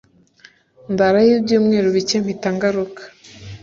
Ndarayo 0.93 1.31
ibyumweru 1.39 1.87
bike 1.95 2.17
mpita 2.23 2.49
ngaruka 2.55 3.01